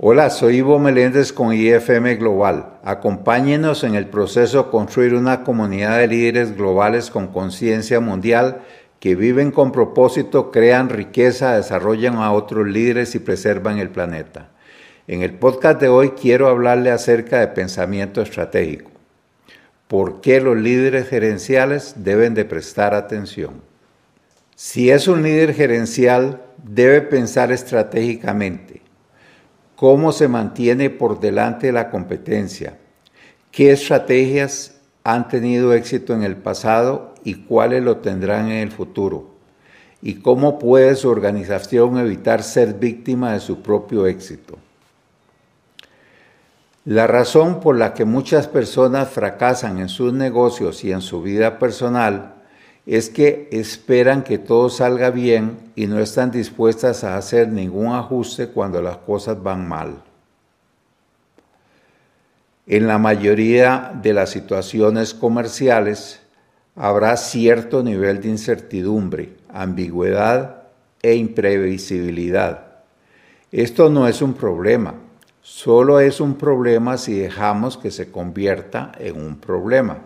[0.00, 2.78] Hola, soy Ivo Meléndez con IFM Global.
[2.84, 8.60] Acompáñenos en el proceso de construir una comunidad de líderes globales con conciencia mundial
[9.00, 14.50] que viven con propósito, crean riqueza, desarrollan a otros líderes y preservan el planeta.
[15.08, 18.92] En el podcast de hoy quiero hablarle acerca de pensamiento estratégico.
[19.88, 23.62] ¿Por qué los líderes gerenciales deben de prestar atención?
[24.54, 28.77] Si es un líder gerencial, debe pensar estratégicamente
[29.78, 32.78] cómo se mantiene por delante la competencia,
[33.52, 39.36] qué estrategias han tenido éxito en el pasado y cuáles lo tendrán en el futuro,
[40.02, 44.58] y cómo puede su organización evitar ser víctima de su propio éxito.
[46.84, 51.60] La razón por la que muchas personas fracasan en sus negocios y en su vida
[51.60, 52.37] personal
[52.88, 58.48] es que esperan que todo salga bien y no están dispuestas a hacer ningún ajuste
[58.48, 60.02] cuando las cosas van mal.
[62.66, 66.20] En la mayoría de las situaciones comerciales
[66.76, 70.62] habrá cierto nivel de incertidumbre, ambigüedad
[71.02, 72.68] e imprevisibilidad.
[73.52, 74.94] Esto no es un problema,
[75.42, 79.98] solo es un problema si dejamos que se convierta en un problema.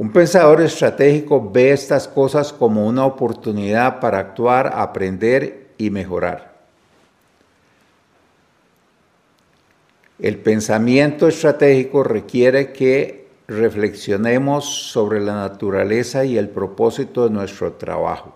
[0.00, 6.54] Un pensador estratégico ve estas cosas como una oportunidad para actuar, aprender y mejorar.
[10.18, 18.34] El pensamiento estratégico requiere que reflexionemos sobre la naturaleza y el propósito de nuestro trabajo.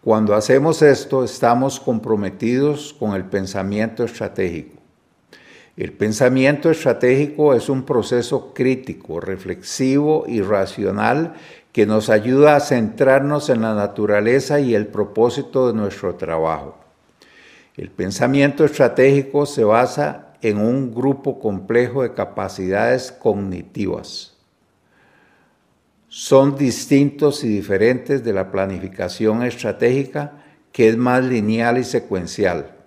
[0.00, 4.79] Cuando hacemos esto, estamos comprometidos con el pensamiento estratégico.
[5.80, 11.32] El pensamiento estratégico es un proceso crítico, reflexivo y racional
[11.72, 16.76] que nos ayuda a centrarnos en la naturaleza y el propósito de nuestro trabajo.
[17.78, 24.34] El pensamiento estratégico se basa en un grupo complejo de capacidades cognitivas.
[26.08, 32.79] Son distintos y diferentes de la planificación estratégica, que es más lineal y secuencial.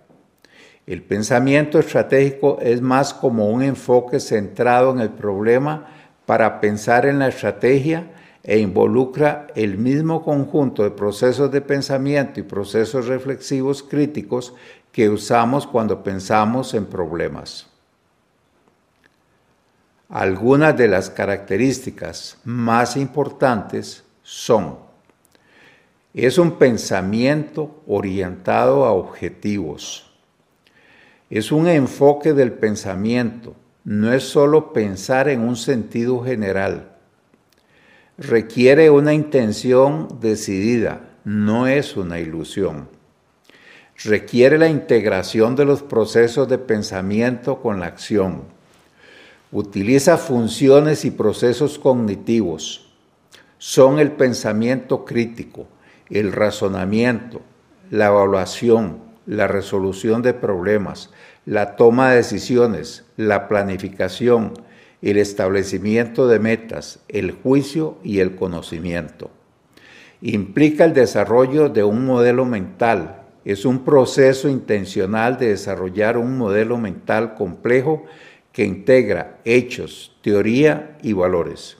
[0.86, 5.86] El pensamiento estratégico es más como un enfoque centrado en el problema
[6.26, 8.10] para pensar en la estrategia
[8.42, 14.54] e involucra el mismo conjunto de procesos de pensamiento y procesos reflexivos críticos
[14.92, 17.66] que usamos cuando pensamos en problemas.
[20.10, 24.78] Algunas de las características más importantes son,
[26.12, 30.13] es un pensamiento orientado a objetivos,
[31.34, 36.92] es un enfoque del pensamiento, no es solo pensar en un sentido general.
[38.16, 42.88] Requiere una intención decidida, no es una ilusión.
[44.04, 48.44] Requiere la integración de los procesos de pensamiento con la acción.
[49.50, 52.94] Utiliza funciones y procesos cognitivos.
[53.58, 55.66] Son el pensamiento crítico,
[56.10, 57.42] el razonamiento,
[57.90, 61.10] la evaluación, la resolución de problemas,
[61.46, 64.52] la toma de decisiones, la planificación,
[65.02, 69.30] el establecimiento de metas, el juicio y el conocimiento.
[70.22, 73.22] Implica el desarrollo de un modelo mental.
[73.44, 78.04] Es un proceso intencional de desarrollar un modelo mental complejo
[78.52, 81.76] que integra hechos, teoría y valores.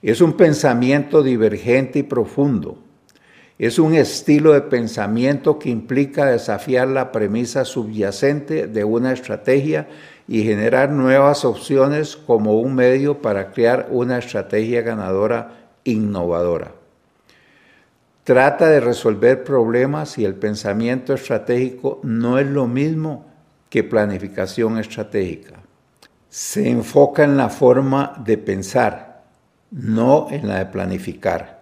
[0.00, 2.78] Es un pensamiento divergente y profundo
[3.60, 9.86] es un estilo de pensamiento que implica desafiar la premisa subyacente de una estrategia
[10.26, 16.72] y generar nuevas opciones como un medio para crear una estrategia ganadora innovadora.
[18.24, 23.26] Trata de resolver problemas y el pensamiento estratégico no es lo mismo
[23.68, 25.56] que planificación estratégica.
[26.30, 29.22] Se enfoca en la forma de pensar,
[29.70, 31.59] no en la de planificar.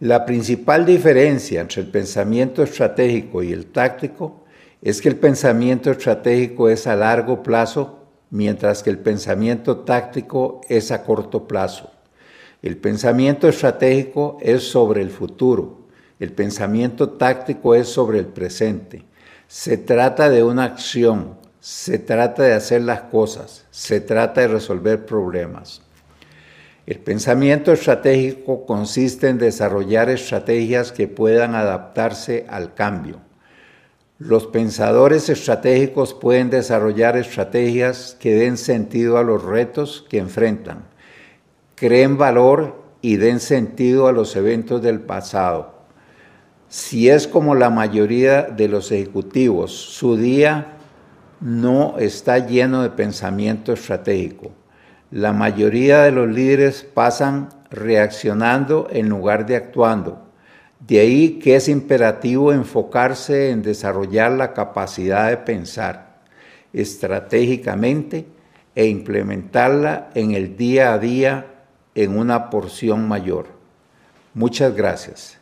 [0.00, 4.44] La principal diferencia entre el pensamiento estratégico y el táctico
[4.80, 7.98] es que el pensamiento estratégico es a largo plazo,
[8.30, 11.90] mientras que el pensamiento táctico es a corto plazo.
[12.62, 15.80] El pensamiento estratégico es sobre el futuro,
[16.18, 19.04] el pensamiento táctico es sobre el presente.
[19.48, 25.04] Se trata de una acción, se trata de hacer las cosas, se trata de resolver
[25.04, 25.82] problemas.
[26.90, 33.20] El pensamiento estratégico consiste en desarrollar estrategias que puedan adaptarse al cambio.
[34.18, 40.82] Los pensadores estratégicos pueden desarrollar estrategias que den sentido a los retos que enfrentan,
[41.76, 45.84] creen valor y den sentido a los eventos del pasado.
[46.68, 50.72] Si es como la mayoría de los ejecutivos, su día
[51.40, 54.50] no está lleno de pensamiento estratégico.
[55.10, 60.24] La mayoría de los líderes pasan reaccionando en lugar de actuando.
[60.78, 66.20] De ahí que es imperativo enfocarse en desarrollar la capacidad de pensar
[66.72, 68.26] estratégicamente
[68.76, 71.46] e implementarla en el día a día
[71.96, 73.46] en una porción mayor.
[74.32, 75.40] Muchas gracias.